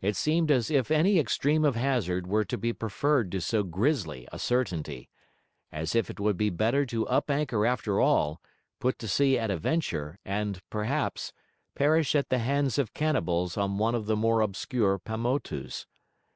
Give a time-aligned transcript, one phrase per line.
[0.00, 4.28] It seemed as if any extreme of hazard were to be preferred to so grisly
[4.30, 5.08] a certainty;
[5.72, 8.40] as if it would be better to up anchor after all,
[8.78, 11.32] put to sea at a venture, and, perhaps,
[11.74, 15.84] perish at the hands of cannibals on one of the more obscure Paumotus.